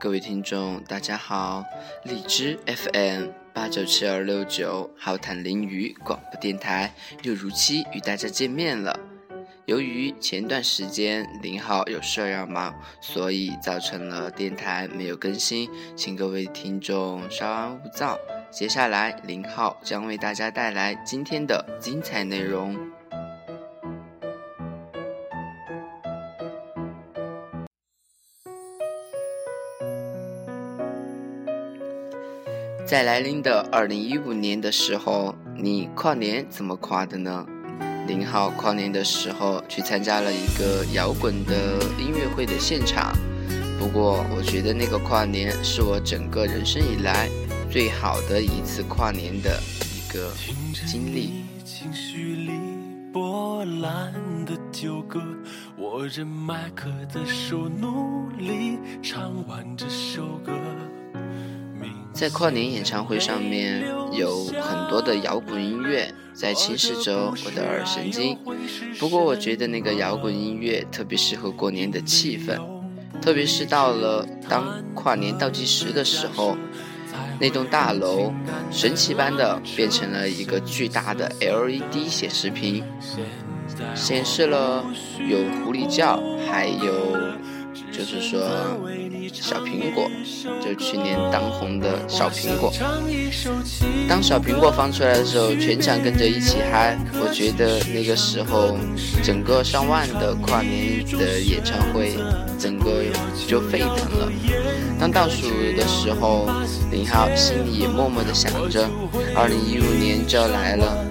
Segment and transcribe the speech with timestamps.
[0.00, 1.64] 各位听众，大家好！
[2.04, 8.96] 荔枝 FM 八九七二六九浩谈淋雨广播电台又如期与大家见面了。
[9.64, 18.16] 由于前段时间林浩有事要忙，所以造成了电台没有更新，请各位听众稍安勿躁。
[18.52, 22.78] 接下来林浩将为大家带来今天的精彩内容。
[32.88, 37.44] 在来临的二零一五年的时候，你跨年怎么跨的呢？
[38.06, 43.14] 零号跨年的时候去参加了一个摇滚的音乐会的现场，
[43.78, 47.28] 不过我觉得那个跨年是我整个人生以来
[47.70, 49.60] 最好的一次跨年的
[49.92, 50.32] 一个
[50.86, 51.44] 经历。
[51.66, 52.52] 情绪里
[53.12, 54.14] 波澜
[54.46, 55.20] 的纠葛，
[55.76, 60.22] 握着麦克的手，努力唱完这首
[62.18, 63.80] 在跨年演唱会上面
[64.12, 68.36] 有很多的摇滚音乐在侵蚀着我的耳神经，
[68.98, 72.58] 不过我觉得那个摇滚音乐特别适合过年的气氛，
[73.22, 76.56] 特别是到了当跨年倒计时的时候，
[77.38, 78.32] 那栋大楼
[78.72, 82.82] 神奇般的变成了一个巨大的 LED 显示屏，
[83.94, 84.84] 显示了
[85.28, 87.16] 有狐狸叫，还有
[88.08, 88.40] 就是说。
[89.30, 90.10] 小苹果，
[90.58, 92.72] 就去年当红的小苹果。
[94.08, 96.98] 当小苹果放出来的时候，全场跟着一起嗨。
[97.20, 98.78] 我觉得那个时候，
[99.22, 102.16] 整个上万的跨年的演唱会，
[102.58, 103.04] 整个
[103.46, 104.32] 就沸腾了。
[104.98, 106.48] 当倒数的时候，
[106.90, 108.88] 林浩心里也默默的想着，
[109.36, 111.07] 二零一五年就要来了。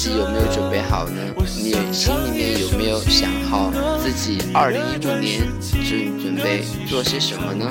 [0.00, 1.20] 自己有没有准备好呢？
[1.58, 3.70] 你心里面有没有想好
[4.02, 7.70] 自己二零一五年准准备做些什么呢？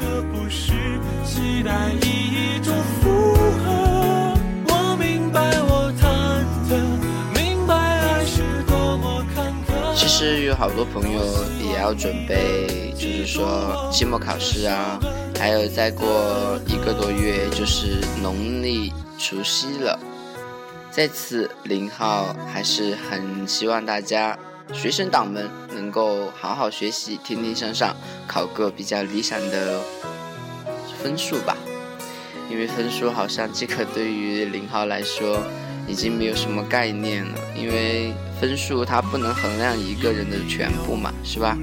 [9.95, 11.19] 其实有好多朋友
[11.59, 14.99] 也要准备，就是说期末考试啊，
[15.39, 19.97] 还有再过一个多月就是农历除夕了。
[20.91, 24.37] 在此，林浩还是很希望大家
[24.73, 27.95] 学生党们能够好好学习，天天向上，
[28.27, 29.79] 考个比较理想的
[31.01, 31.55] 分数吧。
[32.49, 35.39] 因为分数好像这个对于林浩来说
[35.87, 38.11] 已经没有什么概念了，因为
[38.41, 41.55] 分数它不能衡量一个人的全部嘛，是吧？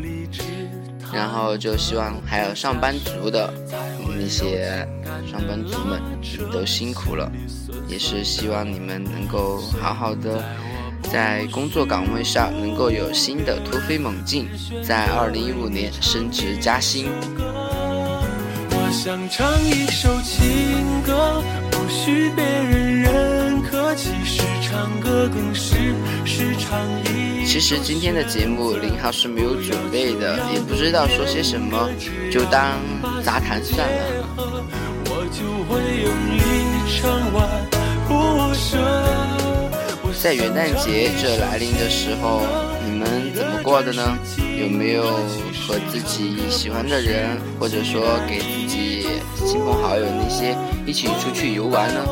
[1.12, 3.52] 然后就希望还有上班族的
[4.26, 4.84] 一些
[5.30, 6.02] 上班族们
[6.52, 7.30] 都辛苦了，
[7.86, 10.44] 也是希望你们能够好好的
[11.12, 14.48] 在工作岗位上能够有新的突飞猛进，
[14.82, 17.06] 在二零一五年升职加薪。
[18.68, 21.40] 我想唱一首情歌，
[27.44, 31.88] 其实今天的节目林浩是没有准备的，也不知道说些什么，
[32.30, 32.74] 就当
[33.24, 34.26] 杂谈算了。
[40.22, 42.42] 在元旦节这来临的时候，
[42.84, 44.18] 你们怎么过的呢？
[44.60, 45.04] 有没有
[45.66, 49.06] 和自己喜欢的人，或者说给自己
[49.46, 52.04] 亲朋好友那些一起出去游玩呢？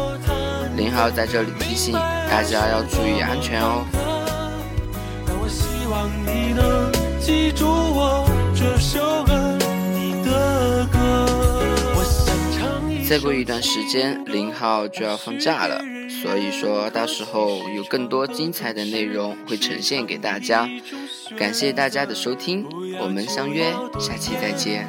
[0.77, 3.85] 林浩在这里提醒大家要注意安全哦。
[6.27, 6.91] 你能
[7.21, 10.87] 记住我这首歌的
[13.09, 20.69] 再过一段时间，零号就要放假了，所以说到时候有更多精彩的内容会呈现给大家。
[21.39, 22.67] 感谢大家的收听，
[23.01, 24.89] 我们相约下期再见。